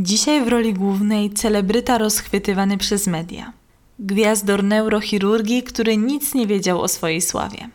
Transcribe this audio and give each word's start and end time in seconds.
Dzisiaj 0.00 0.44
w 0.44 0.48
roli 0.48 0.74
głównej 0.74 1.30
celebryta 1.30 1.98
rozchwytywany 1.98 2.78
przez 2.78 3.06
media. 3.06 3.52
Gwiazdor 3.98 4.64
neurochirurgii, 4.64 5.62
który 5.62 5.96
nic 5.96 6.34
nie 6.34 6.46
wiedział 6.46 6.80
o 6.80 6.88
swojej 6.88 7.20
sławie. 7.20 7.68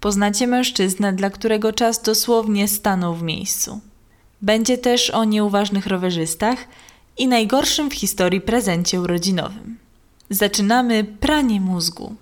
Poznacie 0.00 0.46
mężczyznę, 0.46 1.12
dla 1.12 1.30
którego 1.30 1.72
czas 1.72 2.02
dosłownie 2.02 2.68
stanął 2.68 3.14
w 3.14 3.22
miejscu. 3.22 3.80
Będzie 4.42 4.78
też 4.78 5.10
o 5.10 5.24
nieuważnych 5.24 5.86
rowerzystach 5.86 6.58
i 7.16 7.28
najgorszym 7.28 7.90
w 7.90 7.94
historii 7.94 8.40
prezencie 8.40 9.00
urodzinowym. 9.00 9.78
Zaczynamy 10.30 11.04
pranie 11.04 11.60
mózgu. 11.60 12.14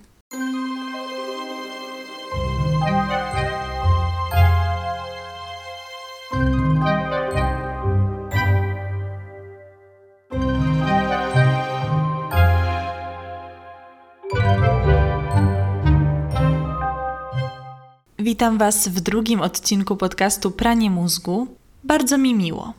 Witam 18.27 18.57
Was 18.57 18.87
w 18.87 18.99
drugim 18.99 19.41
odcinku 19.41 19.95
podcastu 19.95 20.51
Pranie 20.51 20.91
mózgu. 20.91 21.47
Bardzo 21.83 22.17
mi 22.17 22.35
miło. 22.35 22.73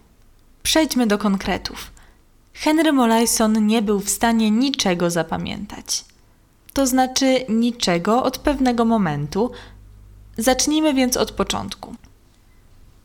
Przejdźmy 0.62 1.06
do 1.06 1.18
konkretów. 1.18 1.90
Henry 2.54 2.92
Molaison 2.92 3.66
nie 3.66 3.82
był 3.82 4.00
w 4.00 4.10
stanie 4.10 4.50
niczego 4.50 5.10
zapamiętać. 5.10 6.04
To 6.72 6.86
znaczy 6.86 7.44
niczego 7.48 8.22
od 8.22 8.38
pewnego 8.38 8.84
momentu. 8.84 9.50
Zacznijmy 10.38 10.94
więc 10.94 11.16
od 11.16 11.32
początku. 11.32 11.94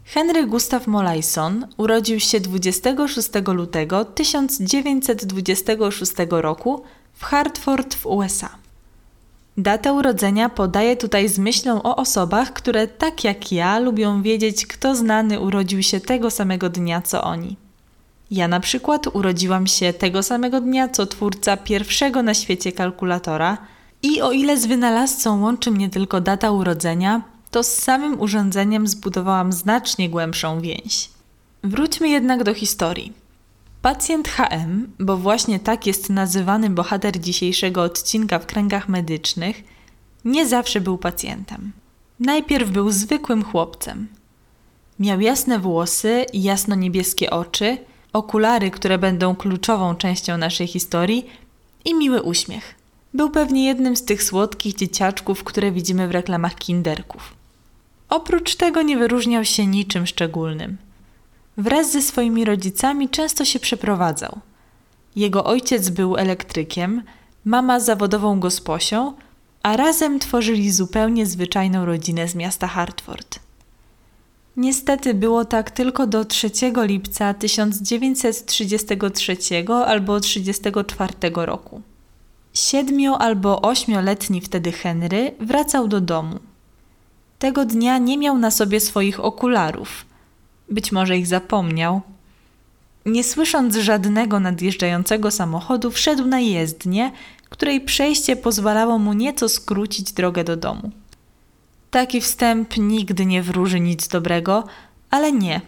Henry 0.06 0.48
Gustav 0.48 0.88
Molaison 0.88 1.68
urodził 1.78 2.20
się 2.20 2.40
26 2.40 3.30
lutego 3.48 4.06
1926 4.06 6.14
roku 6.30 6.84
w 7.14 7.24
Hartford 7.24 7.96
w 7.96 8.06
USA. 8.06 8.63
Datę 9.58 9.94
urodzenia 9.94 10.50
podaję 10.50 10.98
tutaj 10.98 11.30
z 11.30 11.40
myślą 11.40 11.82
o 11.82 11.96
osobach, 11.96 12.54
które 12.54 12.88
tak 12.88 13.24
jak 13.24 13.52
ja 13.52 13.80
lubią 13.80 14.22
wiedzieć, 14.22 14.68
kto 14.68 14.96
znany 14.96 15.40
urodził 15.40 15.84
się 15.84 16.00
tego 16.00 16.32
samego 16.32 16.70
dnia 16.70 17.02
co 17.02 17.24
oni. 17.24 17.58
Ja 18.32 18.48
na 18.48 18.60
przykład 18.60 19.08
urodziłam 19.16 19.68
się 19.68 19.94
tego 19.94 20.24
samego 20.24 20.62
dnia 20.62 20.90
co 20.90 21.06
twórca 21.06 21.58
pierwszego 21.58 22.24
na 22.24 22.34
świecie 22.34 22.72
kalkulatora 22.72 23.58
i 24.04 24.22
o 24.22 24.32
ile 24.32 24.58
z 24.58 24.66
wynalazcą 24.66 25.42
łączy 25.42 25.72
mnie 25.72 25.90
tylko 25.90 26.22
data 26.22 26.52
urodzenia, 26.52 27.22
to 27.52 27.64
z 27.64 27.74
samym 27.74 28.22
urządzeniem 28.22 28.88
zbudowałam 28.88 29.54
znacznie 29.54 30.10
głębszą 30.10 30.62
więź. 30.62 31.10
Wróćmy 31.64 32.10
jednak 32.10 32.44
do 32.44 32.54
historii. 32.54 33.23
Pacjent 33.84 34.28
HM, 34.28 34.88
bo 35.00 35.18
właśnie 35.18 35.60
tak 35.60 35.88
jest 35.88 36.10
nazywany 36.10 36.70
bohater 36.70 37.20
dzisiejszego 37.20 37.82
odcinka 37.82 38.40
w 38.40 38.46
kręgach 38.46 38.90
medycznych, 38.90 39.64
nie 40.26 40.48
zawsze 40.48 40.82
był 40.82 40.98
pacjentem. 40.98 41.72
Najpierw 42.20 42.70
był 42.70 42.92
zwykłym 42.92 43.44
chłopcem. 43.44 44.08
Miał 45.00 45.22
jasne 45.22 45.60
włosy, 45.60 46.26
jasno-niebieskie 46.34 47.30
oczy, 47.30 47.78
okulary, 48.14 48.72
które 48.72 48.98
będą 48.98 49.36
kluczową 49.36 49.96
częścią 49.96 50.38
naszej 50.38 50.68
historii 50.68 51.26
i 51.86 51.96
miły 51.96 52.22
uśmiech. 52.22 52.76
Był 53.14 53.30
pewnie 53.30 53.66
jednym 53.66 53.96
z 53.96 54.06
tych 54.06 54.24
słodkich 54.24 54.76
dzieciaczków, 54.76 55.44
które 55.44 55.72
widzimy 55.72 56.08
w 56.08 56.12
reklamach 56.12 56.56
kinderków. 56.56 57.34
Oprócz 58.10 58.56
tego 58.56 58.82
nie 58.82 58.98
wyróżniał 58.98 59.46
się 59.46 59.68
niczym 59.68 60.08
szczególnym. 60.08 60.78
Wraz 61.58 61.92
ze 61.92 62.02
swoimi 62.02 62.46
rodzicami 62.46 63.10
często 63.10 63.46
się 63.46 63.60
przeprowadzał. 63.60 64.40
Jego 65.16 65.44
ojciec 65.44 65.90
był 65.90 66.18
elektrykiem, 66.18 67.04
mama 67.46 67.80
zawodową 67.80 68.40
gosposią, 68.40 69.14
a 69.64 69.78
razem 69.78 70.20
tworzyli 70.20 70.72
zupełnie 70.72 71.26
zwyczajną 71.26 71.86
rodzinę 71.86 72.28
z 72.28 72.36
miasta 72.36 72.68
Hartford. 72.68 73.40
Niestety 74.58 75.14
było 75.14 75.46
tak 75.46 75.72
tylko 75.72 76.08
do 76.08 76.26
3 76.26 76.52
lipca 76.76 77.34
1933 77.34 79.38
albo 79.86 80.20
1934 80.20 81.14
roku. 81.36 81.82
Siedmiu 82.54 83.14
albo 83.14 83.62
ośmioletni 83.62 84.42
wtedy 84.42 84.72
Henry 84.72 85.32
wracał 85.40 85.88
do 85.88 86.02
domu. 86.02 86.40
Tego 87.40 87.66
dnia 87.66 87.98
nie 87.98 88.18
miał 88.18 88.38
na 88.38 88.52
sobie 88.52 88.80
swoich 88.80 89.20
okularów– 89.20 90.06
być 90.70 90.92
może 90.92 91.18
ich 91.18 91.28
zapomniał. 91.28 92.02
Nie 93.06 93.24
słysząc 93.24 93.76
żadnego 93.76 94.40
nadjeżdżającego 94.40 95.32
samochodu, 95.32 95.92
wszedł 95.92 96.26
na 96.26 96.40
jezdnię, 96.40 97.12
której 97.50 97.82
przejście 97.82 98.36
pozwalało 98.36 99.00
mu 99.00 99.14
nieco 99.14 99.50
skrócić 99.50 100.12
drogę 100.12 100.44
do 100.44 100.58
domu. 100.58 100.92
Taki 101.92 102.22
wstęp 102.22 102.78
nigdy 102.78 103.26
nie 103.26 103.44
wróży 103.44 103.80
nic 103.80 104.08
dobrego, 104.08 104.64
ale 105.10 105.32
nie. 105.32 105.62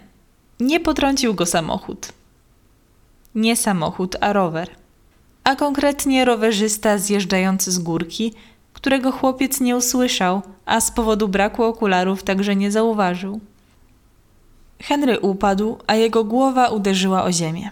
Nie 0.60 0.80
potrącił 0.80 1.34
go 1.34 1.46
samochód. 1.46 2.12
Nie 3.36 3.56
samochód, 3.56 4.16
a 4.22 4.34
rower. 4.34 4.70
A 5.44 5.56
konkretnie 5.56 6.26
rowerzysta 6.26 6.98
zjeżdżający 6.98 7.72
z 7.72 7.80
górki, 7.80 8.34
którego 8.74 9.12
chłopiec 9.12 9.62
nie 9.62 9.76
usłyszał, 9.76 10.42
a 10.66 10.82
z 10.82 10.92
powodu 10.92 11.28
braku 11.28 11.64
okularów 11.64 12.24
także 12.24 12.56
nie 12.56 12.72
zauważył. 12.72 13.40
Henry 14.82 15.20
upadł, 15.20 15.78
a 15.88 15.96
jego 15.96 16.24
głowa 16.24 16.68
uderzyła 16.68 17.24
o 17.24 17.32
ziemię. 17.32 17.72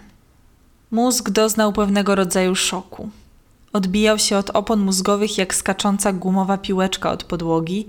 Mózg 0.91 1.29
doznał 1.29 1.73
pewnego 1.73 2.15
rodzaju 2.15 2.55
szoku. 2.55 3.09
Odbijał 3.73 4.19
się 4.19 4.37
od 4.37 4.49
opon 4.49 4.79
mózgowych 4.79 5.37
jak 5.37 5.55
skacząca 5.55 6.13
gumowa 6.13 6.57
piłeczka 6.57 7.11
od 7.11 7.23
podłogi. 7.23 7.87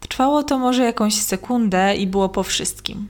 Trwało 0.00 0.42
to 0.42 0.58
może 0.58 0.84
jakąś 0.84 1.14
sekundę 1.14 1.96
i 1.96 2.06
było 2.06 2.28
po 2.28 2.42
wszystkim. 2.42 3.08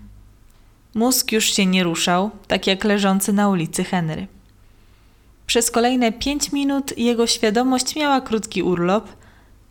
Mózg 0.95 1.33
już 1.33 1.45
się 1.45 1.67
nie 1.67 1.85
ruszał, 1.85 2.31
tak 2.47 2.67
jak 2.67 2.85
leżący 2.85 3.33
na 3.33 3.49
ulicy 3.49 3.85
Henry. 3.85 4.27
Przez 5.47 5.71
kolejne 5.71 6.13
pięć 6.13 6.53
minut 6.53 6.99
jego 6.99 7.27
świadomość 7.27 7.97
miała 7.97 8.21
krótki 8.21 8.63
urlop, 8.63 9.09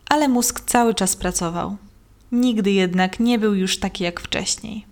ale 0.08 0.28
mózg 0.28 0.60
cały 0.60 0.94
czas 0.94 1.16
pracował. 1.16 1.76
Nigdy 2.32 2.70
jednak 2.70 3.20
nie 3.20 3.38
był 3.38 3.54
już 3.54 3.78
taki 3.78 4.04
jak 4.04 4.20
wcześniej. 4.20 4.86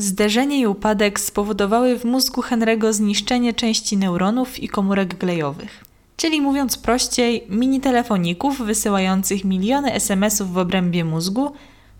Zderzenie 0.00 0.60
i 0.60 0.66
upadek 0.66 1.20
spowodowały 1.20 1.98
w 1.98 2.04
mózgu 2.04 2.40
Henry'ego 2.40 2.92
zniszczenie 2.92 3.54
części 3.54 3.96
neuronów 3.96 4.58
i 4.58 4.68
komórek 4.68 5.14
glejowych. 5.14 5.84
Czyli 6.16 6.40
mówiąc 6.40 6.78
prościej, 6.78 7.46
mini 7.48 7.80
telefoników 7.80 8.58
wysyłających 8.58 9.44
miliony 9.44 9.92
SMS-ów 9.92 10.52
w 10.52 10.58
obrębie 10.58 11.04
mózgu 11.04 11.52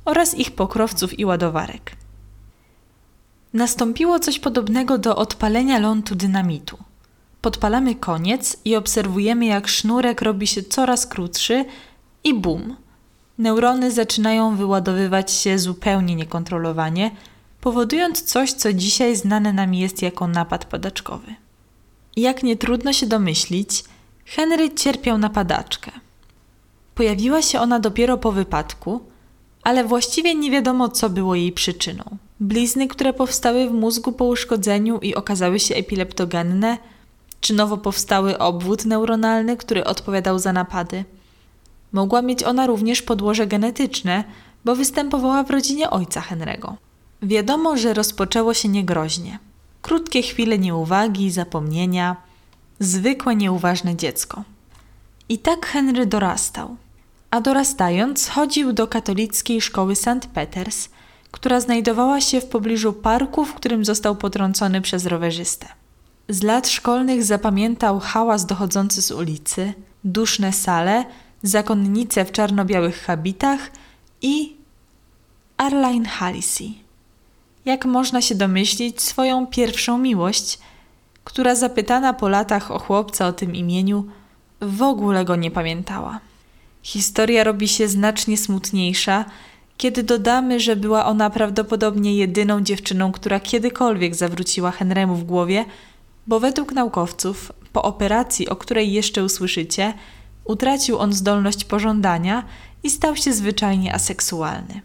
oraz 0.05 0.35
ich 0.35 0.51
pokrowców 0.51 1.19
i 1.19 1.25
ładowarek. 1.25 1.97
Nastąpiło 3.53 4.19
coś 4.19 4.39
podobnego 4.39 4.99
do 4.99 5.17
odpalenia 5.17 5.79
lądu 5.79 6.15
dynamitu. 6.15 6.79
Podpalamy 7.41 7.95
koniec 7.95 8.57
i 8.65 8.77
obserwujemy, 8.77 9.47
jak 9.47 9.69
sznurek 9.69 10.23
robi 10.23 10.47
się 10.47 10.63
coraz 10.63 11.07
krótszy 11.07 11.65
i 12.25 12.35
bum. 12.35 12.77
Neurony 13.39 13.91
zaczynają 13.91 14.57
wyładowywać 14.57 15.33
się 15.33 15.59
zupełnie 15.59 16.15
niekontrolowanie, 16.15 17.11
powodując 17.61 18.23
coś, 18.23 18.53
co 18.53 18.73
dzisiaj 18.73 19.17
znane 19.17 19.53
nam 19.53 19.75
jest 19.75 20.03
jako 20.03 20.27
napad 20.27 20.65
padaczkowy. 20.65 21.35
Jak 22.17 22.43
nie 22.43 22.57
trudno 22.57 22.93
się 22.93 23.07
domyślić, 23.07 23.85
Henry 24.25 24.75
cierpiał 24.75 25.19
na 25.19 25.31
padaczkę. 25.31 25.91
Pojawiła 26.95 27.43
się 27.43 27.61
ona 27.61 27.81
dopiero 27.81 28.19
po 28.19 28.33
wypadku, 28.33 29.01
ale 29.63 29.85
właściwie 29.85 30.35
nie 30.35 30.51
wiadomo, 30.51 30.89
co 30.89 31.11
było 31.11 31.35
jej 31.35 31.53
przyczyną. 31.53 32.05
Blizny, 32.41 32.89
które 32.89 33.13
powstały 33.13 33.69
w 33.69 33.73
mózgu 33.73 34.13
po 34.13 34.25
uszkodzeniu 34.25 34.99
i 34.99 35.15
okazały 35.15 35.61
się 35.61 35.75
epileptogenne, 35.75 36.79
czy 37.41 37.55
nowo 37.55 37.77
powstały 37.77 38.39
obwód 38.39 38.85
neuronalny, 38.85 39.57
który 39.57 39.85
odpowiadał 39.85 40.39
za 40.39 40.53
napady. 40.53 41.05
Mogła 41.93 42.23
mieć 42.23 42.43
ona 42.45 42.67
również 42.67 43.03
podłoże 43.03 43.47
genetyczne, 43.47 44.25
bo 44.65 44.77
występowała 44.77 45.43
w 45.43 45.51
rodzinie 45.51 45.91
ojca 45.91 46.21
Henry'ego. 46.21 46.73
Wiadomo, 47.23 47.77
że 47.77 47.95
rozpoczęło 47.95 48.55
się 48.55 48.69
niegroźnie. 48.69 49.39
Krótkie 49.83 50.23
chwile 50.23 50.59
nieuwagi, 50.59 51.31
zapomnienia, 51.31 52.17
zwykłe 52.81 53.37
nieuważne 53.37 53.97
dziecko. 53.97 54.45
I 55.29 55.39
tak 55.39 55.67
Henry 55.67 56.07
dorastał. 56.07 56.77
A 57.31 57.41
dorastając, 57.41 58.29
chodził 58.29 58.73
do 58.73 58.87
katolickiej 58.87 59.61
szkoły 59.61 59.97
St. 59.97 60.27
Peters, 60.35 60.89
która 61.31 61.61
znajdowała 61.61 62.21
się 62.21 62.41
w 62.41 62.47
pobliżu 62.47 62.93
parku, 62.93 63.45
w 63.45 63.55
którym 63.55 63.85
został 63.85 64.17
potrącony 64.17 64.81
przez 64.81 65.07
rowerzystę. 65.07 65.67
Z 66.29 66.43
lat 66.43 66.69
szkolnych 66.69 67.25
zapamiętał 67.25 68.01
hałas 68.01 68.47
dochodzący 68.47 69.03
z 69.03 69.11
ulicy, 69.11 69.73
duszne 70.05 70.53
sale, 70.53 71.05
zakonnice 71.43 72.25
w 72.25 72.33
czarno-białych 72.33 73.03
habitach 73.03 73.71
i 74.23 74.57
Arline 75.57 76.07
Hallisey. 76.07 76.88
Jak 77.69 77.85
można 77.85 78.23
się 78.23 78.35
domyślić, 78.35 79.03
swoją 79.03 79.47
pierwszą 79.47 79.99
miłość, 79.99 80.59
która 81.25 81.55
zapytana 81.55 82.13
po 82.13 82.29
latach 82.29 82.71
o 82.71 82.79
chłopca 82.79 83.27
o 83.27 83.33
tym 83.33 83.55
imieniu, 83.55 84.07
w 84.61 84.83
ogóle 84.83 85.25
go 85.25 85.37
nie 85.37 85.51
pamiętała. 85.51 86.21
Historia 86.83 87.45
robi 87.45 87.69
się 87.69 87.89
znacznie 87.89 88.37
smutniejsza, 88.37 89.25
kiedy 89.77 90.03
dodamy, 90.03 90.61
że 90.61 90.77
była 90.77 91.07
ona 91.07 91.31
prawdopodobnie 91.31 92.17
jedyną 92.17 92.61
dziewczyną, 92.61 93.13
która 93.13 93.41
kiedykolwiek 93.41 94.15
zawróciła 94.15 94.71
Henrymu 94.71 95.15
w 95.15 95.25
głowie, 95.25 95.65
bo 96.27 96.41
według 96.41 96.73
naukowców, 96.73 97.53
po 97.73 97.83
operacji, 97.83 98.49
o 98.49 98.57
której 98.57 98.93
jeszcze 98.93 99.25
usłyszycie, 99.25 99.95
utracił 100.45 100.99
on 100.99 101.13
zdolność 101.13 101.65
pożądania 101.65 102.45
i 102.83 102.91
stał 102.91 103.17
się 103.17 103.33
zwyczajnie 103.33 103.95
aseksualny. 103.95 104.81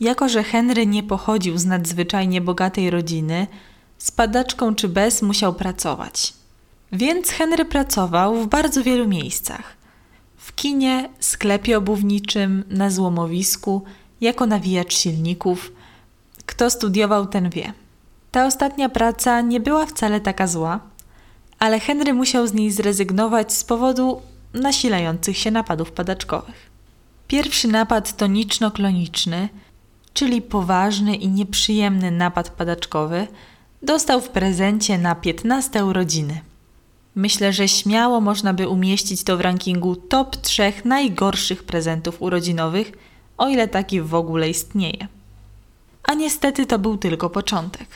Jako, 0.00 0.28
że 0.28 0.42
Henry 0.42 0.86
nie 0.86 1.02
pochodził 1.02 1.58
z 1.58 1.64
nadzwyczajnie 1.64 2.40
bogatej 2.40 2.90
rodziny, 2.90 3.46
z 3.98 4.10
padaczką 4.10 4.74
czy 4.74 4.88
bez 4.88 5.22
musiał 5.22 5.54
pracować. 5.54 6.32
Więc 6.92 7.28
Henry 7.28 7.64
pracował 7.64 8.36
w 8.36 8.48
bardzo 8.48 8.82
wielu 8.82 9.08
miejscach. 9.08 9.76
W 10.36 10.54
kinie, 10.54 11.08
sklepie 11.20 11.78
obuwniczym, 11.78 12.64
na 12.70 12.90
złomowisku, 12.90 13.82
jako 14.20 14.46
nawijacz 14.46 14.94
silników. 14.94 15.72
Kto 16.46 16.70
studiował, 16.70 17.26
ten 17.26 17.50
wie. 17.50 17.72
Ta 18.30 18.46
ostatnia 18.46 18.88
praca 18.88 19.40
nie 19.40 19.60
była 19.60 19.86
wcale 19.86 20.20
taka 20.20 20.46
zła, 20.46 20.80
ale 21.58 21.80
Henry 21.80 22.14
musiał 22.14 22.46
z 22.46 22.52
niej 22.52 22.70
zrezygnować 22.70 23.52
z 23.52 23.64
powodu 23.64 24.22
nasilających 24.54 25.38
się 25.38 25.50
napadów 25.50 25.92
padaczkowych. 25.92 26.70
Pierwszy 27.28 27.68
napad 27.68 28.16
toniczno-kloniczny, 28.16 29.48
czyli 30.14 30.42
poważny 30.42 31.16
i 31.16 31.28
nieprzyjemny 31.28 32.10
napad 32.10 32.50
padaczkowy, 32.50 33.26
dostał 33.82 34.20
w 34.20 34.28
prezencie 34.28 34.98
na 34.98 35.14
15 35.14 35.84
urodziny. 35.84 36.40
Myślę, 37.14 37.52
że 37.52 37.68
śmiało 37.68 38.20
można 38.20 38.54
by 38.54 38.68
umieścić 38.68 39.24
to 39.24 39.36
w 39.36 39.40
rankingu 39.40 39.96
top 39.96 40.36
trzech 40.36 40.84
najgorszych 40.84 41.64
prezentów 41.64 42.22
urodzinowych, 42.22 42.92
o 43.38 43.48
ile 43.48 43.68
taki 43.68 44.00
w 44.00 44.14
ogóle 44.14 44.50
istnieje. 44.50 45.08
A 46.02 46.14
niestety 46.14 46.66
to 46.66 46.78
był 46.78 46.96
tylko 46.96 47.30
początek. 47.30 47.88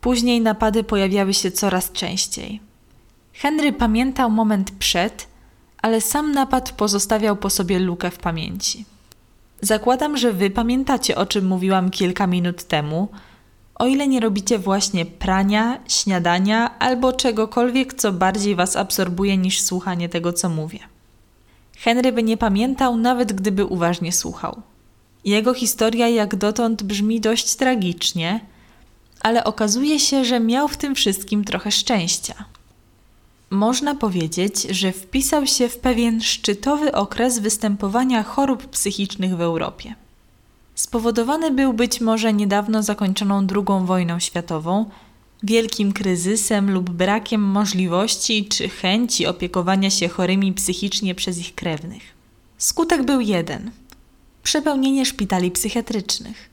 Później 0.00 0.40
napady 0.40 0.84
pojawiały 0.84 1.34
się 1.34 1.50
coraz 1.50 1.92
częściej. 1.92 2.60
Henry 3.32 3.72
pamiętał 3.72 4.30
moment 4.30 4.70
przed, 4.70 5.28
ale 5.82 6.00
sam 6.00 6.32
napad 6.32 6.72
pozostawiał 6.72 7.36
po 7.36 7.50
sobie 7.50 7.78
lukę 7.78 8.10
w 8.10 8.18
pamięci. 8.18 8.84
Zakładam, 9.60 10.16
że 10.16 10.32
wy 10.32 10.50
pamiętacie, 10.50 11.16
o 11.16 11.26
czym 11.26 11.46
mówiłam 11.46 11.90
kilka 11.90 12.26
minut 12.26 12.64
temu, 12.64 13.08
o 13.74 13.86
ile 13.86 14.08
nie 14.08 14.20
robicie 14.20 14.58
właśnie 14.58 15.06
prania, 15.06 15.78
śniadania 15.88 16.78
albo 16.78 17.12
czegokolwiek, 17.12 17.94
co 17.94 18.12
bardziej 18.12 18.54
was 18.54 18.76
absorbuje 18.76 19.36
niż 19.36 19.60
słuchanie 19.60 20.08
tego, 20.08 20.32
co 20.32 20.48
mówię. 20.48 20.78
Henry 21.78 22.12
by 22.12 22.22
nie 22.22 22.36
pamiętał, 22.36 22.96
nawet 22.96 23.32
gdyby 23.32 23.64
uważnie 23.64 24.12
słuchał. 24.12 24.62
Jego 25.24 25.54
historia 25.54 26.08
jak 26.08 26.36
dotąd 26.36 26.82
brzmi 26.82 27.20
dość 27.20 27.54
tragicznie, 27.54 28.40
ale 29.20 29.44
okazuje 29.44 30.00
się, 30.00 30.24
że 30.24 30.40
miał 30.40 30.68
w 30.68 30.76
tym 30.76 30.94
wszystkim 30.94 31.44
trochę 31.44 31.72
szczęścia. 31.72 32.34
Można 33.50 33.94
powiedzieć, 33.94 34.62
że 34.62 34.92
wpisał 34.92 35.46
się 35.46 35.68
w 35.68 35.78
pewien 35.78 36.20
szczytowy 36.20 36.92
okres 36.92 37.38
występowania 37.38 38.22
chorób 38.22 38.66
psychicznych 38.66 39.36
w 39.36 39.40
Europie. 39.40 39.94
Spowodowany 40.74 41.50
był 41.50 41.72
być 41.72 42.00
może 42.00 42.32
niedawno 42.32 42.82
zakończoną 42.82 43.46
II 43.54 43.86
wojną 43.86 44.18
światową, 44.18 44.90
wielkim 45.42 45.92
kryzysem 45.92 46.70
lub 46.70 46.90
brakiem 46.90 47.40
możliwości 47.40 48.48
czy 48.48 48.68
chęci 48.68 49.26
opiekowania 49.26 49.90
się 49.90 50.08
chorymi 50.08 50.52
psychicznie 50.52 51.14
przez 51.14 51.38
ich 51.38 51.54
krewnych. 51.54 52.02
Skutek 52.58 53.02
był 53.02 53.20
jeden 53.20 53.70
przepełnienie 54.42 55.06
szpitali 55.06 55.50
psychiatrycznych. 55.50 56.50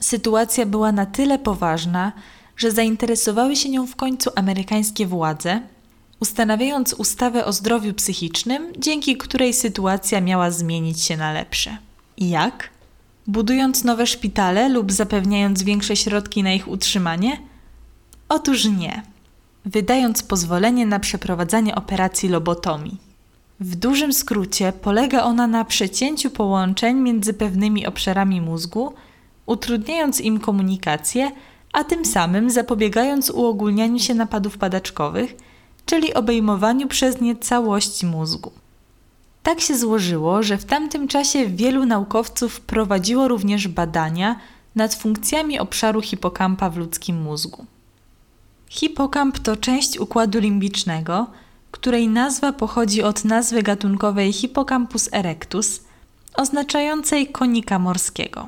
Sytuacja 0.00 0.66
była 0.66 0.92
na 0.92 1.06
tyle 1.06 1.38
poważna, 1.38 2.12
że 2.56 2.70
zainteresowały 2.70 3.56
się 3.56 3.68
nią 3.68 3.86
w 3.86 3.96
końcu 3.96 4.30
amerykańskie 4.36 5.06
władze, 5.06 5.60
ustanawiając 6.20 6.92
ustawę 6.92 7.44
o 7.44 7.52
zdrowiu 7.52 7.94
psychicznym, 7.94 8.72
dzięki 8.78 9.16
której 9.16 9.54
sytuacja 9.54 10.20
miała 10.20 10.50
zmienić 10.50 11.00
się 11.00 11.16
na 11.16 11.32
lepsze. 11.32 11.76
I 12.16 12.28
jak? 12.30 12.74
budując 13.26 13.84
nowe 13.84 14.06
szpitale 14.06 14.68
lub 14.68 14.92
zapewniając 14.92 15.62
większe 15.62 15.96
środki 15.96 16.42
na 16.42 16.52
ich 16.52 16.68
utrzymanie? 16.68 17.40
Otóż 18.28 18.64
nie, 18.64 19.02
wydając 19.64 20.22
pozwolenie 20.22 20.86
na 20.86 21.00
przeprowadzanie 21.00 21.74
operacji 21.74 22.28
lobotomii. 22.28 22.98
W 23.60 23.76
dużym 23.76 24.12
skrócie 24.12 24.72
polega 24.72 25.22
ona 25.22 25.46
na 25.46 25.64
przecięciu 25.64 26.30
połączeń 26.30 26.96
między 26.96 27.34
pewnymi 27.34 27.86
obszarami 27.86 28.40
mózgu, 28.40 28.94
utrudniając 29.46 30.20
im 30.20 30.40
komunikację, 30.40 31.30
a 31.72 31.84
tym 31.84 32.04
samym 32.04 32.50
zapobiegając 32.50 33.30
uogólnianiu 33.30 33.98
się 33.98 34.14
napadów 34.14 34.58
padaczkowych, 34.58 35.36
czyli 35.86 36.14
obejmowaniu 36.14 36.88
przez 36.88 37.20
nie 37.20 37.36
całości 37.36 38.06
mózgu. 38.06 38.52
Tak 39.42 39.60
się 39.60 39.78
złożyło, 39.78 40.42
że 40.42 40.58
w 40.58 40.64
tamtym 40.64 41.08
czasie 41.08 41.46
wielu 41.46 41.86
naukowców 41.86 42.60
prowadziło 42.60 43.28
również 43.28 43.68
badania 43.68 44.36
nad 44.74 44.94
funkcjami 44.94 45.58
obszaru 45.58 46.02
hipokampa 46.02 46.70
w 46.70 46.76
ludzkim 46.76 47.22
mózgu. 47.22 47.66
Hipokamp 48.68 49.38
to 49.38 49.56
część 49.56 49.98
układu 49.98 50.38
limbicznego, 50.38 51.26
której 51.70 52.08
nazwa 52.08 52.52
pochodzi 52.52 53.02
od 53.02 53.24
nazwy 53.24 53.62
gatunkowej 53.62 54.32
Hippocampus 54.32 55.08
erectus, 55.12 55.80
oznaczającej 56.34 57.26
konika 57.26 57.78
morskiego. 57.78 58.46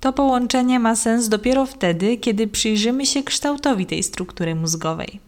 To 0.00 0.12
połączenie 0.12 0.80
ma 0.80 0.96
sens 0.96 1.28
dopiero 1.28 1.66
wtedy, 1.66 2.16
kiedy 2.16 2.48
przyjrzymy 2.48 3.06
się 3.06 3.22
kształtowi 3.22 3.86
tej 3.86 4.02
struktury 4.02 4.54
mózgowej. 4.54 5.25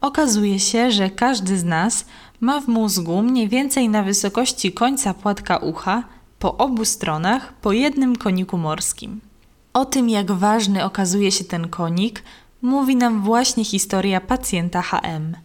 Okazuje 0.00 0.60
się, 0.60 0.90
że 0.90 1.10
każdy 1.10 1.58
z 1.58 1.64
nas 1.64 2.04
ma 2.40 2.60
w 2.60 2.68
mózgu 2.68 3.22
mniej 3.22 3.48
więcej 3.48 3.88
na 3.88 4.02
wysokości 4.02 4.72
końca 4.72 5.14
płatka 5.14 5.56
ucha, 5.56 6.04
po 6.38 6.56
obu 6.56 6.84
stronach, 6.84 7.52
po 7.52 7.72
jednym 7.72 8.16
koniku 8.16 8.58
morskim. 8.58 9.20
O 9.72 9.84
tym, 9.84 10.08
jak 10.08 10.32
ważny 10.32 10.84
okazuje 10.84 11.32
się 11.32 11.44
ten 11.44 11.68
konik, 11.68 12.22
mówi 12.62 12.96
nam 12.96 13.22
właśnie 13.22 13.64
historia 13.64 14.20
pacjenta 14.20 14.82
HM. 14.82 15.36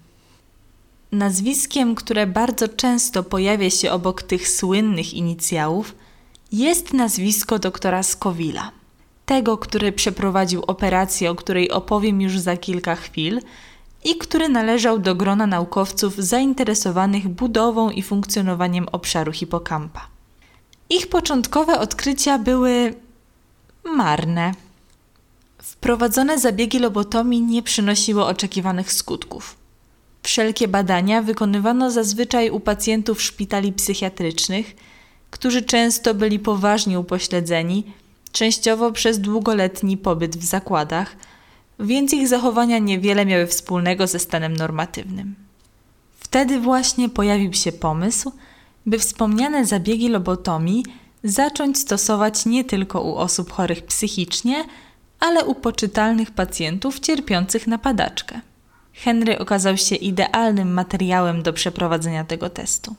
Nazwiskiem, 1.12 1.95
które 1.95 2.27
bardzo 2.27 2.67
często 2.67 3.24
pojawia 3.24 3.69
się 3.69 3.91
obok 3.91 4.24
tych 4.24 4.50
słynnych 4.50 5.13
inicjałów, 5.13 5.95
jest 6.51 6.93
nazwisko 6.93 7.60
doktora 7.60 8.03
Scovilla. 8.03 8.72
Tego, 9.25 9.57
który 9.57 9.91
przeprowadził 9.91 10.63
operację, 10.67 11.31
o 11.31 11.36
której 11.36 11.72
opowiem 11.72 12.22
już 12.22 12.39
za 12.39 12.57
kilka 12.57 12.95
chwil– 12.95 13.39
i 14.03 14.15
który 14.15 14.50
należał 14.50 15.00
do 15.00 15.15
grona 15.15 15.48
naukowców 15.48 16.15
zainteresowanych 16.17 17.27
budową 17.27 17.89
i 17.89 18.01
funkcjonowaniem 18.01 18.88
obszaru 18.91 19.31
hipokampa. 19.31 20.07
Ich 20.89 21.07
początkowe 21.07 21.79
odkrycia 21.79 22.39
były 22.39 22.93
marne. 23.83 24.51
Wprowadzone 25.57 26.39
zabiegi 26.39 26.79
lobotomii 26.79 27.41
nie 27.41 27.63
przynosiły 27.63 28.25
oczekiwanych 28.25 28.93
skutków. 28.93 29.55
Wszelkie 30.24 30.67
badania 30.67 31.22
wykonywano 31.22 31.91
zazwyczaj 31.91 32.50
u 32.50 32.60
pacjentów 32.60 33.22
szpitali 33.22 33.74
psychiatrycznych, 33.74 34.75
którzy 35.31 35.62
często 35.62 36.13
byli 36.13 36.39
poważnie 36.39 37.00
upośledzeni, 37.00 37.83
częściowo 38.31 38.91
przez 38.91 39.19
długoletni 39.19 39.98
pobyt 39.98 40.38
w 40.38 40.45
zakładach– 40.45 41.15
więc 41.80 42.13
ich 42.13 42.27
zachowania 42.27 42.80
niewiele 42.80 43.25
miały 43.25 43.48
wspólnego 43.48 44.08
ze 44.08 44.20
stanem 44.20 44.56
normatywnym. 44.56 45.36
Wtedy 46.18 46.60
właśnie 46.60 47.10
pojawił 47.10 47.53
się 47.53 47.72
pomysł, 47.72 48.32
by 48.86 49.00
wspomniane 49.00 49.65
zabiegi 49.65 50.10
lobotomii 50.10 50.86
zacząć 51.24 51.80
stosować 51.80 52.46
nie 52.46 52.63
tylko 52.63 53.01
u 53.01 53.15
osób 53.15 53.51
chorych 53.51 53.86
psychicznie, 53.86 54.65
ale 55.20 55.46
u 55.46 55.56
poczytalnych 55.56 56.32
pacjentów 56.32 57.00
cierpiących 57.00 57.68
na 57.68 57.77
padaczkę. 57.77 58.42
Henry 58.94 59.39
okazał 59.39 59.77
się 59.77 59.96
idealnym 59.96 60.74
materiałem 60.74 61.44
do 61.44 61.53
przeprowadzenia 61.53 62.24
tego 62.24 62.50
testu. 62.50 62.96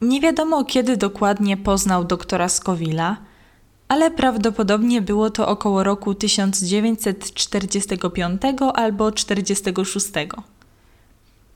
Nie 0.00 0.20
wiadomo 0.20 0.64
kiedy 0.64 0.96
dokładnie 0.96 1.56
poznał 1.56 2.04
doktora 2.04 2.48
Scovilla– 2.48 3.16
ale 3.92 4.10
prawdopodobnie 4.10 5.02
było 5.02 5.30
to 5.30 5.48
około 5.48 5.84
roku 5.84 6.14
1945 6.14 8.42
albo 8.74 9.12
46. 9.12 10.06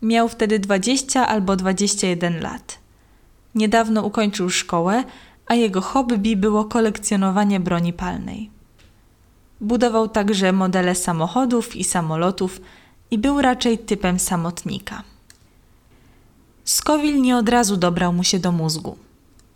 Miał 0.03 0.29
wtedy 0.29 0.59
20 0.59 1.29
albo 1.29 1.57
21 1.57 2.41
lat. 2.41 2.79
Niedawno 3.55 4.03
ukończył 4.03 4.51
szkołę, 4.51 5.05
a 5.47 5.55
jego 5.55 5.81
hobby 5.81 6.37
było 6.37 6.65
kolekcjonowanie 6.65 7.61
broni 7.61 7.93
palnej. 7.93 8.51
Budował 9.61 10.09
także 10.09 10.53
modele 10.53 10.95
samochodów 10.95 11.77
i 11.77 11.85
samolotów 11.85 12.61
i 13.11 13.19
był 13.19 13.41
raczej 13.41 13.79
typem 13.79 14.19
samotnika. 14.19 15.03
Scoville 16.65 17.21
nie 17.21 17.37
od 17.37 17.49
razu 17.49 17.77
dobrał 17.77 18.13
mu 18.13 18.25
się 18.25 18.39
do 18.39 18.53
mózgu. 18.53 19.06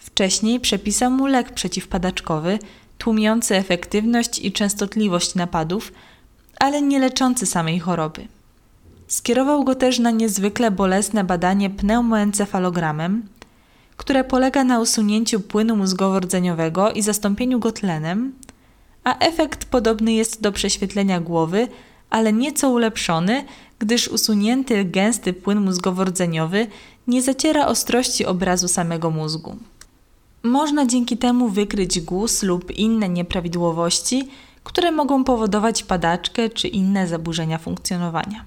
Wcześniej 0.00 0.61
przepisał 0.61 1.11
mu 1.11 1.26
lek 1.26 1.54
przeciwpadaczkowy, 1.54 2.59
tłumiący 2.99 3.57
efektywność 3.57 4.38
i 4.38 4.52
częstotliwość 4.52 5.35
napadów, 5.35 5.92
ale 6.61 6.83
nie 6.83 6.99
leczący 6.99 7.47
samej 7.47 7.78
choroby. 7.78 8.28
Skierował 9.07 9.64
go 9.64 9.75
też 9.75 9.99
na 9.99 10.11
niezwykle 10.11 10.71
bolesne 10.71 11.25
badanie 11.25 11.71
pneumoencefalogramem, 11.71 13.28
które 13.97 14.25
polega 14.25 14.64
na 14.64 14.80
usunięciu 14.80 15.40
płynu 15.40 15.76
mózgowo-rdzeniowego 15.76 16.92
i 16.95 17.02
zastąpieniu 17.02 17.59
go 17.59 17.73
tlenem, 17.73 18.33
a 19.04 19.19
efekt 19.19 19.64
podobny 19.64 20.12
jest 20.12 20.40
do 20.40 20.52
prześwietlenia 20.52 21.21
głowy, 21.21 21.69
ale 22.11 22.33
nieco 22.33 22.71
ulepszony, 22.71 23.45
gdyż 23.78 24.09
usunięty 24.09 24.85
gęsty 24.85 25.33
płyn 25.33 25.71
mózgowo-rdzeniowy 25.71 26.66
nie 27.07 27.23
zaciera 27.23 27.66
ostrości 27.66 28.26
obrazu 28.26 28.69
samego 28.69 29.11
mózgu. 29.11 29.57
Można 30.42 30.87
dzięki 30.87 31.16
temu 31.16 31.49
wykryć 31.49 32.00
guz 32.00 32.42
lub 32.42 32.70
inne 32.70 33.09
nieprawidłowości, 33.09 34.28
które 34.64 34.92
mogą 34.92 35.25
powodować 35.25 35.82
padaczkę 35.82 36.50
czy 36.50 36.68
inne 36.68 37.09
zaburzenia 37.09 37.59
funkcjonowania. 37.59 38.44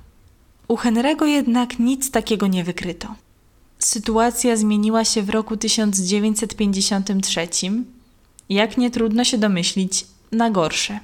U 0.68 0.76
Henry'ego 0.76 1.26
jednak 1.26 1.80
nic 1.80 2.12
takiego 2.12 2.48
nie 2.48 2.64
wykryto. 2.64 3.08
Sytuacja 3.80 4.58
zmieniła 4.58 5.06
się 5.06 5.22
w 5.22 5.30
roku 5.30 5.58
1953, 5.58 7.48
jak 8.50 8.78
nie 8.78 8.92
trudno 8.92 9.24
się 9.24 9.38
domyślić, 9.38 10.06
na 10.32 10.50
gorsze. 10.50 11.00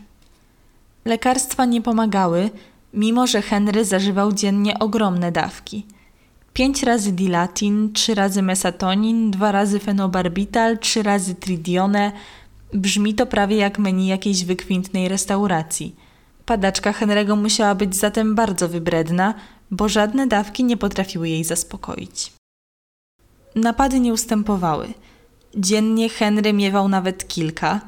Lekarstwa 1.05 1.65
nie 1.65 1.81
pomagały, 1.81 2.50
mimo 2.93 3.27
że 3.27 3.41
Henry 3.41 3.86
zażywał 3.86 4.34
dziennie 4.34 4.79
ogromne 4.79 5.31
dawki. 5.31 5.86
Pięć 6.60 6.84
razy 6.84 7.12
dilatin, 7.12 7.94
trzy 7.94 8.16
razy 8.16 8.42
mesatonin, 8.42 9.32
dwa 9.32 9.51
razy 9.51 9.80
fenobarbital, 9.80 10.78
trzy 10.78 11.04
razy 11.04 11.36
tridione. 11.36 12.12
Brzmi 12.74 13.13
to 13.13 13.25
prawie 13.25 13.58
jak 13.58 13.80
menu 13.80 14.08
jakiejś 14.08 14.46
wykwintnej 14.46 15.10
restauracji. 15.10 15.96
Padaczka 16.46 16.92
Henry'ego 16.92 17.38
musiała 17.38 17.75
być 17.75 17.96
zatem 17.96 18.36
bardzo 18.36 18.70
wybredna, 18.70 19.34
bo 19.72 19.89
żadne 19.89 20.28
dawki 20.28 20.63
nie 20.63 20.78
potrafiły 20.78 21.30
jej 21.30 21.44
zaspokoić. 21.44 22.34
Napady 23.56 24.00
nie 24.00 24.13
ustępowały. 24.13 24.94
Dziennie 25.56 26.10
Henry 26.10 26.54
miewał 26.54 26.89
nawet 26.89 27.28
kilka, 27.28 27.82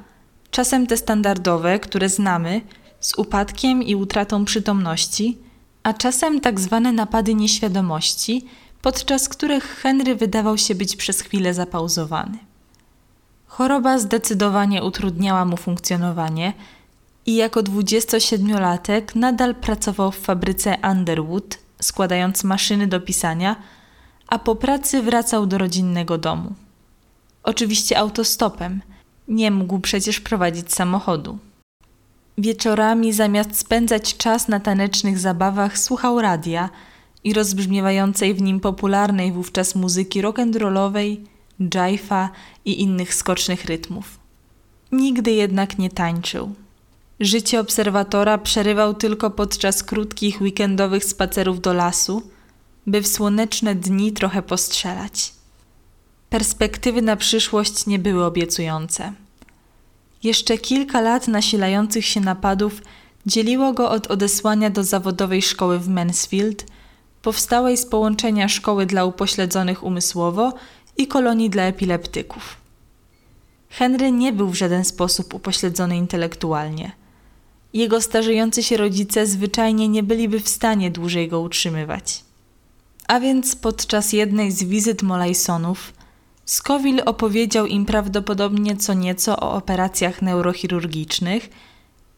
czasem 0.51 0.87
te 0.87 0.97
standardowe, 0.97 1.79
które 1.79 2.09
znamy, 2.09 2.61
z 2.99 3.17
upadkiem 3.17 3.83
i 3.83 3.95
utratą 3.95 4.45
przytomności, 4.45 5.37
a 5.83 5.93
czasem 5.93 6.41
tak 6.41 6.59
zwane 6.59 6.91
napady 6.91 7.35
nieświadomości, 7.35 8.45
podczas 8.81 9.29
których 9.29 9.63
Henry 9.63 10.15
wydawał 10.15 10.57
się 10.57 10.75
być 10.75 10.95
przez 10.95 11.21
chwilę 11.21 11.53
zapauzowany. 11.53 12.37
Choroba 13.47 13.99
zdecydowanie 13.99 14.83
utrudniała 14.83 15.45
mu 15.45 15.57
funkcjonowanie 15.57 16.53
i 17.25 17.35
jako 17.35 17.59
27-latek 17.63 19.15
nadal 19.15 19.55
pracował 19.55 20.11
w 20.11 20.17
fabryce 20.17 20.77
Underwood, 20.91 21.57
składając 21.81 22.43
maszyny 22.43 22.87
do 22.87 23.01
pisania, 23.01 23.55
a 24.27 24.39
po 24.39 24.55
pracy 24.55 25.01
wracał 25.01 25.45
do 25.45 25.57
rodzinnego 25.57 26.17
domu. 26.17 26.53
Oczywiście 27.43 27.99
autostopem, 27.99 28.81
nie 29.27 29.51
mógł 29.51 29.79
przecież 29.79 30.19
prowadzić 30.19 30.73
samochodu. 30.73 31.37
Wieczorami 32.37 33.13
zamiast 33.13 33.57
spędzać 33.57 34.17
czas 34.17 34.47
na 34.47 34.59
tanecznych 34.59 35.19
zabawach 35.19 35.77
słuchał 35.77 36.21
radia 36.21 36.69
i 37.23 37.33
rozbrzmiewającej 37.33 38.33
w 38.33 38.41
nim 38.41 38.59
popularnej 38.59 39.31
wówczas 39.31 39.75
muzyki 39.75 40.21
rock'n'rollowej, 40.21 41.17
jive'a 41.59 42.27
i 42.65 42.81
innych 42.81 43.13
skocznych 43.13 43.65
rytmów. 43.65 44.19
Nigdy 44.91 45.31
jednak 45.31 45.77
nie 45.77 45.89
tańczył. 45.89 46.55
Życie 47.19 47.59
obserwatora 47.59 48.37
przerywał 48.37 48.93
tylko 48.93 49.29
podczas 49.29 49.83
krótkich 49.83 50.41
weekendowych 50.41 51.05
spacerów 51.05 51.61
do 51.61 51.73
lasu, 51.73 52.21
by 52.87 53.01
w 53.01 53.07
słoneczne 53.07 53.75
dni 53.75 54.11
trochę 54.11 54.41
postrzelać. 54.41 55.33
Perspektywy 56.29 57.01
na 57.01 57.15
przyszłość 57.15 57.85
nie 57.85 57.99
były 57.99 58.25
obiecujące. 58.25 59.13
Jeszcze 60.23 60.57
kilka 60.57 61.01
lat 61.01 61.27
nasilających 61.27 62.05
się 62.05 62.21
napadów 62.21 62.81
dzieliło 63.25 63.73
go 63.73 63.89
od 63.91 64.07
odesłania 64.07 64.69
do 64.69 64.83
zawodowej 64.83 65.41
szkoły 65.41 65.79
w 65.79 65.87
Mansfield, 65.89 66.65
powstałej 67.21 67.77
z 67.77 67.85
połączenia 67.85 68.47
szkoły 68.47 68.85
dla 68.85 69.05
upośledzonych 69.05 69.83
umysłowo 69.83 70.53
i 70.97 71.07
kolonii 71.07 71.49
dla 71.49 71.63
epileptyków. 71.63 72.57
Henry 73.69 74.11
nie 74.11 74.33
był 74.33 74.49
w 74.49 74.55
żaden 74.55 74.85
sposób 74.85 75.33
upośledzony 75.33 75.97
intelektualnie. 75.97 76.91
Jego 77.73 78.01
starzejący 78.01 78.63
się 78.63 78.77
rodzice 78.77 79.27
zwyczajnie 79.27 79.87
nie 79.87 80.03
byliby 80.03 80.39
w 80.39 80.49
stanie 80.49 80.91
dłużej 80.91 81.27
go 81.27 81.41
utrzymywać. 81.41 82.23
A 83.07 83.19
więc 83.19 83.55
podczas 83.55 84.13
jednej 84.13 84.51
z 84.51 84.63
wizyt 84.63 85.03
Molaysonów 85.03 85.93
Scoville 86.51 87.05
opowiedział 87.05 87.65
im 87.65 87.85
prawdopodobnie 87.85 88.77
co 88.77 88.93
nieco 88.93 89.37
o 89.37 89.51
operacjach 89.51 90.21
neurochirurgicznych, 90.21 91.49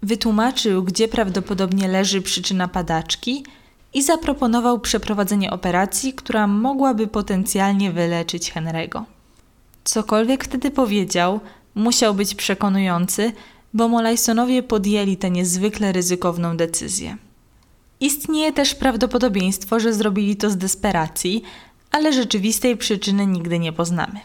wytłumaczył, 0.02 0.84
gdzie 0.84 1.08
prawdopodobnie 1.08 1.88
leży 1.88 2.22
przyczyna 2.22 2.68
padaczki 2.68 3.46
i 3.94 4.04
zaproponował 4.04 4.80
przeprowadzenie 4.80 5.52
operacji, 5.52 6.14
która 6.14 6.48
mogłaby 6.48 7.08
potencjalnie 7.08 7.92
wyleczyć 7.92 8.54
Henry'ego. 8.54 9.04
Cokolwiek 9.84 10.44
wtedy 10.44 10.72
powiedział, 10.72 11.40
musiał 11.76 12.14
być 12.14 12.36
przekonujący, 12.36 13.32
bo 13.74 13.88
Molajsonowie 13.88 14.64
podjęli 14.64 15.18
tę 15.18 15.30
niezwykle 15.30 15.92
ryzykowną 15.92 16.58
decyzję. 16.58 17.18
Istnieje 18.00 18.54
też 18.54 18.76
prawdopodobieństwo, 18.76 19.80
że 19.80 19.94
zrobili 19.94 20.36
to 20.36 20.50
z 20.50 20.58
desperacji, 20.58 21.44
ale 21.94 22.14
rzeczywistej 22.14 22.78
przyczyny 22.78 23.28
nigdy 23.28 23.60
nie 23.60 23.74
poznamy. 23.74 24.20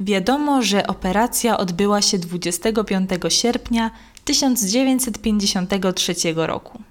Wiadomo, 0.00 0.62
że 0.62 0.86
operacja 0.86 1.58
odbyła 1.58 2.02
się 2.02 2.18
25 2.18 3.10
sierpnia 3.28 3.90
1953 4.24 6.14
roku. 6.34 6.82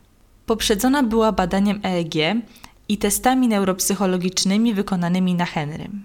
Poprzedzona 0.45 1.03
była 1.03 1.31
badaniem 1.31 1.79
EEG 1.83 2.13
i 2.89 2.97
testami 2.97 3.47
neuropsychologicznymi 3.47 4.73
wykonanymi 4.73 5.35
na 5.35 5.45
Henrym. 5.45 6.03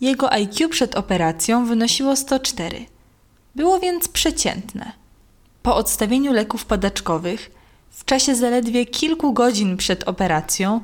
Jego 0.00 0.32
IQ 0.32 0.68
przed 0.68 0.94
operacją 0.96 1.66
wynosiło 1.66 2.16
104. 2.16 2.86
Było 3.54 3.78
więc 3.78 4.08
przeciętne. 4.08 4.92
Po 5.62 5.76
odstawieniu 5.76 6.32
leków 6.32 6.64
padaczkowych, 6.64 7.50
w 7.90 8.04
czasie 8.04 8.34
zaledwie 8.34 8.86
kilku 8.86 9.32
godzin 9.32 9.76
przed 9.76 10.08
operacją, 10.08 10.80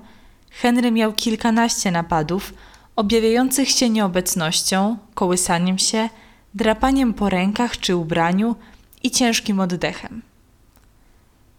Henry 0.61 0.91
miał 0.91 1.13
kilkanaście 1.13 1.91
napadów, 1.91 2.55
objawiających 2.97 3.71
się 3.71 3.91
nieobecnością, 3.91 4.99
kołysaniem 5.15 5.79
się, 5.79 6.09
drapaniem 6.55 7.15
po 7.15 7.29
rękach 7.29 7.81
czy 7.81 7.97
ubraniu 7.97 8.57
i 9.03 9.11
ciężkim 9.11 9.61
oddechem. 9.61 10.23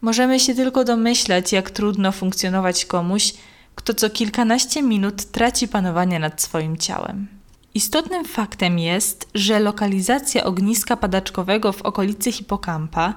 Możemy 0.02 0.40
się 0.40 0.56
tylko 0.56 0.84
domyślać, 0.84 1.52
jak 1.52 1.70
trudno 1.70 2.12
funkcjonować 2.12 2.86
komuś, 2.86 3.34
kto 3.76 3.94
co 3.94 4.10
kilkanaście 4.10 4.84
minut 4.84 5.26
traci 5.26 5.68
panowanie 5.68 6.20
nad 6.20 6.42
swoim 6.42 6.78
ciałem. 6.78 7.28
Istotnym 7.74 8.26
faktem 8.26 8.80
jest, 8.80 9.30
że 9.34 9.60
lokalizacja 9.60 10.44
ogniska 10.44 10.98
padaczkowego 10.98 11.72
w 11.74 11.82
okolicy 11.82 12.32
hipokampa, 12.32 13.14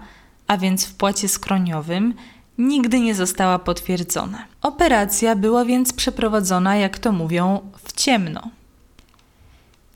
a 0.46 0.56
więc 0.56 0.86
w 0.86 0.94
płacie 0.94 1.28
skroniowym, 1.28 2.14
nigdy 2.60 3.00
nie 3.00 3.14
została 3.14 3.58
potwierdzona. 3.58 4.44
Operacja 4.62 5.36
była 5.36 5.64
więc 5.64 5.92
przeprowadzona, 5.92 6.76
jak 6.76 6.98
to 6.98 7.12
mówią, 7.12 7.60
w 7.84 7.92
ciemno. 7.92 8.50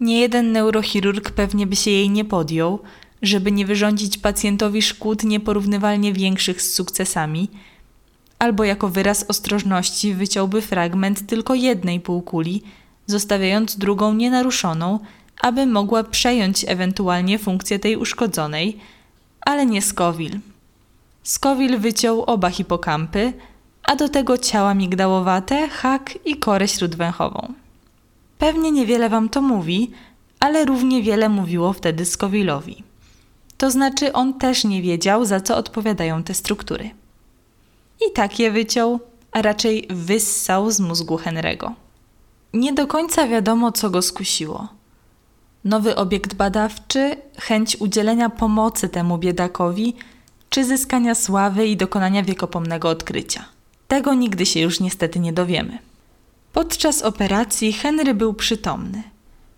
Nie 0.01 0.21
jeden 0.21 0.53
neurochirurg 0.53 1.31
pewnie 1.31 1.67
by 1.67 1.77
się 1.77 1.91
jej 1.91 2.11
nie 2.11 2.25
podjął, 2.25 2.79
żeby 3.23 3.53
nie 3.53 3.67
wyrządzić 3.67 4.19
pacjentowi 4.19 4.83
szkód 4.83 5.25
nieporównywalnie 5.25 6.13
większych 6.13 6.63
z 6.63 6.73
sukcesami, 6.73 7.49
albo 8.39 8.65
jako 8.65 8.89
wyraz 8.89 9.25
ostrożności 9.29 10.15
wyciąłby 10.15 10.63
fragment 10.63 11.27
tylko 11.27 11.55
jednej 11.55 12.01
półkuli, 12.01 12.63
zostawiając 13.07 13.77
drugą 13.79 14.15
nienaruszoną, 14.15 14.99
aby 15.41 15.67
mogła 15.67 16.05
przejąć 16.05 16.65
ewentualnie 16.69 17.39
funkcję 17.39 17.79
tej 17.79 17.97
uszkodzonej, 17.97 18.79
ale 19.41 19.67
nie 19.67 19.83
Scoville. 19.83 20.54
Scoville 21.25 21.79
wyciął 21.79 22.23
oba 22.23 22.51
hipokampy, 22.51 23.33
a 23.83 23.97
do 23.97 24.09
tego 24.09 24.39
ciała 24.39 24.75
migdałowate, 24.75 25.69
hak 25.69 26.19
i 26.25 26.37
korę 26.37 26.69
śródwęchową. 26.69 27.53
Pewnie 28.39 28.73
niewiele 28.73 29.09
wam 29.09 29.29
to 29.29 29.43
mówi, 29.43 29.91
ale 30.41 30.65
równie 30.65 31.03
wiele 31.03 31.29
mówiło 31.29 31.73
wtedy 31.73 32.05
Scoville'owi. 32.05 32.83
To 33.57 33.71
znaczy, 33.71 34.13
on 34.13 34.35
też 34.35 34.65
nie 34.65 34.83
wiedział, 34.83 35.25
za 35.25 35.41
co 35.41 35.57
odpowiadają 35.57 36.23
te 36.23 36.35
struktury. 36.35 36.91
I 38.09 38.13
tak 38.13 38.39
je 38.39 38.51
wyciął, 38.51 39.01
a 39.33 39.43
raczej 39.43 39.89
wyssał 39.91 40.71
z 40.71 40.81
mózgu 40.81 41.17
Henry'ego. 41.17 41.73
Nie 42.55 42.73
do 42.73 42.87
końca 42.87 43.29
wiadomo, 43.29 43.73
co 43.73 43.91
go 43.91 44.03
skusiło. 44.03 44.69
Nowy 45.65 45.97
obiekt 45.97 46.35
badawczy, 46.35 47.17
chęć 47.39 47.77
udzielenia 47.77 48.31
pomocy 48.31 48.89
temu 48.89 49.19
biedakowi, 49.19 49.95
czy 50.51 50.65
zyskania 50.65 51.15
sławy 51.15 51.67
i 51.67 51.77
dokonania 51.77 52.23
wiekopomnego 52.23 52.89
odkrycia. 52.89 53.45
Tego 53.89 54.15
nigdy 54.15 54.47
się 54.47 54.61
już 54.61 54.81
niestety 54.81 55.21
nie 55.21 55.33
dowiemy. 55.33 55.79
Podczas 56.53 57.03
operacji 57.03 57.73
Henry 57.73 58.15
był 58.15 58.35
przytomny. 58.35 59.03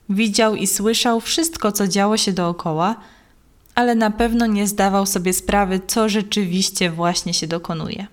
Widział 0.08 0.54
i 0.54 0.66
słyszał 0.66 1.20
wszystko, 1.20 1.72
co 1.72 1.88
działo 1.88 2.16
się 2.16 2.32
dookoła, 2.32 2.96
ale 3.74 3.94
na 3.94 4.10
pewno 4.10 4.46
nie 4.46 4.66
zdawał 4.66 5.06
sobie 5.06 5.32
sprawy, 5.32 5.80
co 5.86 6.08
rzeczywiście 6.08 6.90
właśnie 6.90 7.34
się 7.34 7.46
dokonuje. 7.46 8.06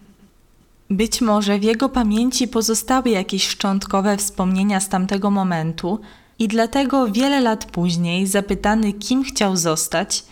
Być 0.89 1.21
może 1.21 1.59
w 1.59 1.63
jego 1.63 1.89
pamięci 1.89 2.47
pozostały 2.47 3.09
jakieś 3.09 3.47
szczątkowe 3.47 4.17
wspomnienia 4.17 4.79
z 4.79 4.89
tamtego 4.89 5.31
momentu, 5.31 5.99
i 6.39 6.47
dlatego 6.47 7.07
wiele 7.07 7.41
lat 7.41 7.65
później, 7.65 8.27
zapytany, 8.27 8.93
kim 8.93 9.23
chciał 9.23 9.57
zostać, 9.57 10.23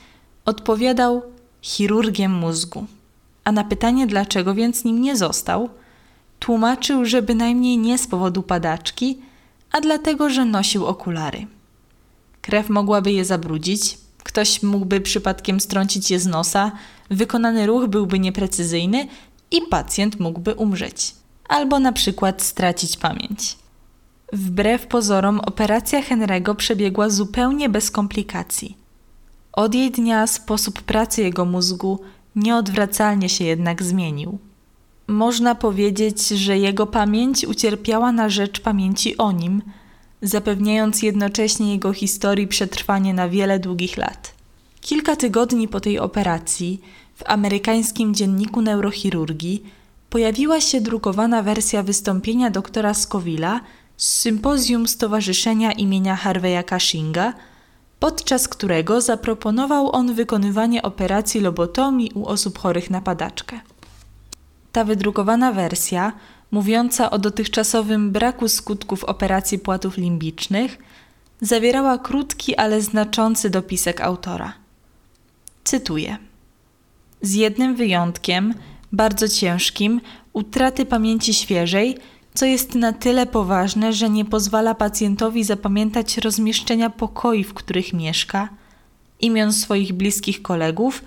odpowiadał 0.45 1.23
chirurgiem 1.61 2.31
mózgu. 2.33 2.85
A 3.43 3.51
na 3.51 3.63
pytanie, 3.63 4.07
dlaczego 4.07 4.53
więc 4.53 4.83
nim 4.83 5.01
nie 5.01 5.17
został, 5.17 5.69
tłumaczył, 6.39 7.05
że 7.05 7.21
bynajmniej 7.21 7.77
nie 7.77 7.97
z 7.97 8.07
powodu 8.07 8.43
padaczki, 8.43 9.17
a 9.71 9.81
dlatego, 9.81 10.29
że 10.29 10.45
nosił 10.45 10.85
okulary. 10.85 11.47
Krew 12.41 12.69
mogłaby 12.69 13.11
je 13.11 13.25
zabrudzić, 13.25 13.97
ktoś 14.23 14.63
mógłby 14.63 15.01
przypadkiem 15.01 15.59
strącić 15.59 16.11
je 16.11 16.19
z 16.19 16.25
nosa, 16.25 16.71
wykonany 17.09 17.65
ruch 17.65 17.87
byłby 17.87 18.19
nieprecyzyjny 18.19 19.07
i 19.51 19.61
pacjent 19.61 20.19
mógłby 20.19 20.53
umrzeć, 20.53 21.15
albo 21.49 21.79
na 21.79 21.91
przykład 21.91 22.41
stracić 22.41 22.97
pamięć. 22.97 23.57
Wbrew 24.33 24.87
pozorom, 24.87 25.39
operacja 25.39 26.01
Henry'ego 26.01 26.55
przebiegła 26.55 27.09
zupełnie 27.09 27.69
bez 27.69 27.91
komplikacji. 27.91 28.80
Od 29.53 29.75
jej 29.75 29.91
dnia 29.91 30.27
sposób 30.27 30.81
pracy 30.81 31.21
jego 31.21 31.45
mózgu 31.45 31.99
nieodwracalnie 32.35 33.29
się 33.29 33.43
jednak 33.45 33.83
zmienił. 33.83 34.37
Można 35.07 35.55
powiedzieć, 35.55 36.27
że 36.27 36.57
jego 36.57 36.87
pamięć 36.87 37.45
ucierpiała 37.45 38.11
na 38.11 38.29
rzecz 38.29 38.59
pamięci 38.59 39.17
o 39.17 39.31
nim, 39.31 39.61
zapewniając 40.21 41.03
jednocześnie 41.03 41.71
jego 41.71 41.93
historii 41.93 42.47
przetrwanie 42.47 43.13
na 43.13 43.29
wiele 43.29 43.59
długich 43.59 43.97
lat. 43.97 44.33
Kilka 44.81 45.15
tygodni 45.15 45.67
po 45.67 45.79
tej 45.79 45.99
operacji 45.99 46.81
w 47.15 47.23
amerykańskim 47.25 48.15
dzienniku 48.15 48.61
neurochirurgii 48.61 49.63
pojawiła 50.09 50.61
się 50.61 50.81
drukowana 50.81 51.43
wersja 51.43 51.83
wystąpienia 51.83 52.49
doktora 52.49 52.93
Scovilla 52.93 53.61
z 53.97 54.07
sympozjum 54.07 54.87
Stowarzyszenia 54.87 55.71
imienia 55.71 56.15
Harveya 56.15 56.63
Cushinga, 56.69 57.33
podczas 58.01 58.47
którego 58.47 59.01
zaproponował 59.01 59.95
on 59.95 60.13
wykonywanie 60.13 60.81
operacji 60.81 61.41
lobotomii 61.41 62.11
u 62.13 62.25
osób 62.25 62.57
chorych 62.57 62.89
na 62.89 63.01
padaczkę. 63.01 63.59
Ta 64.71 64.83
wydrukowana 64.83 65.51
wersja, 65.51 66.13
mówiąca 66.51 67.11
o 67.11 67.19
dotychczasowym 67.19 68.11
braku 68.11 68.47
skutków 68.47 69.03
operacji 69.03 69.59
płatów 69.59 69.97
limbicznych, 69.97 70.77
zawierała 71.41 71.97
krótki, 71.97 72.55
ale 72.55 72.81
znaczący 72.81 73.49
dopisek 73.49 74.01
autora. 74.01 74.53
Cytuję: 75.63 76.17
Z 77.21 77.33
jednym 77.33 77.75
wyjątkiem, 77.75 78.53
bardzo 78.91 79.27
ciężkim, 79.27 80.01
utraty 80.33 80.85
pamięci 80.85 81.33
świeżej, 81.33 81.97
co 82.33 82.45
jest 82.45 82.75
na 82.75 82.93
tyle 82.93 83.25
poważne, 83.25 83.93
że 83.93 84.09
nie 84.09 84.25
pozwala 84.25 84.75
pacjentowi 84.75 85.43
zapamiętać 85.43 86.17
rozmieszczenia 86.17 86.89
pokoi, 86.89 87.43
w 87.43 87.53
których 87.53 87.93
mieszka, 87.93 88.49
imion 89.19 89.53
swoich 89.53 89.93
bliskich 89.93 90.41
kolegów, 90.41 91.03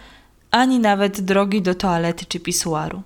ani 0.51 0.79
nawet 0.79 1.20
drogi 1.20 1.62
do 1.62 1.75
toalety 1.75 2.27
czy 2.27 2.40
pisuaru. 2.40 3.03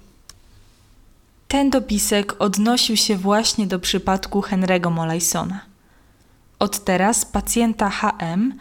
Ten 1.49 1.71
dopisek 1.71 2.37
odnosił 2.39 2.97
się 2.97 3.17
właśnie 3.17 3.67
do 3.67 3.79
przypadku 3.79 4.41
Henry'ego 4.41 4.91
Molaysona. 4.91 5.61
Od 6.59 6.85
teraz 6.85 7.25
pacjenta 7.25 7.91
HM 7.91 8.55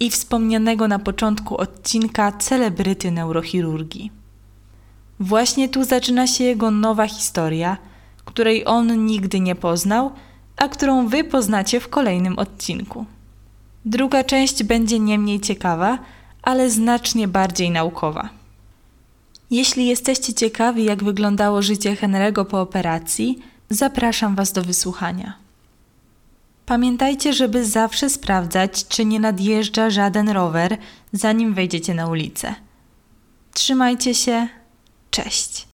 i 0.00 0.10
wspomnianego 0.10 0.88
na 0.88 0.98
początku 0.98 1.56
odcinka 1.56 2.32
celebryty 2.32 3.10
neurochirurgii. 3.10 4.10
Właśnie 5.20 5.68
tu 5.68 5.84
zaczyna 5.84 6.26
się 6.26 6.44
jego 6.44 6.70
nowa 6.70 7.06
historia– 7.06 7.76
której 8.28 8.66
on 8.66 9.06
nigdy 9.06 9.40
nie 9.40 9.54
poznał, 9.54 10.12
a 10.56 10.68
którą 10.68 11.08
wy 11.08 11.24
poznacie 11.24 11.80
w 11.80 11.88
kolejnym 11.88 12.38
odcinku. 12.38 13.06
Druga 13.84 14.24
część 14.24 14.62
będzie 14.62 14.98
nie 14.98 15.18
mniej 15.18 15.40
ciekawa, 15.40 15.98
ale 16.42 16.70
znacznie 16.70 17.28
bardziej 17.28 17.70
naukowa. 17.70 18.28
Jeśli 19.50 19.86
jesteście 19.86 20.34
ciekawi, 20.34 20.84
jak 20.84 21.04
wyglądało 21.04 21.62
życie 21.62 21.94
Henry'ego 21.94 22.44
po 22.44 22.60
operacji, 22.60 23.38
zapraszam 23.70 24.34
Was 24.34 24.52
do 24.52 24.62
wysłuchania. 24.62 25.34
Pamiętajcie, 26.66 27.32
żeby 27.32 27.64
zawsze 27.64 28.10
sprawdzać, 28.10 28.88
czy 28.88 29.04
nie 29.04 29.20
nadjeżdża 29.20 29.90
żaden 29.90 30.28
rower, 30.28 30.76
zanim 31.12 31.54
wejdziecie 31.54 31.94
na 31.94 32.06
ulicę. 32.06 32.54
Trzymajcie 33.54 34.14
się, 34.14 34.48
cześć! 35.10 35.67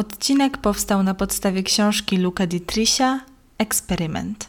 Odcinek 0.00 0.58
powstał 0.58 1.02
na 1.02 1.14
podstawie 1.14 1.62
książki 1.62 2.16
Luca 2.16 2.46
Dietricha 2.46 3.20
Eksperyment. 3.58 4.48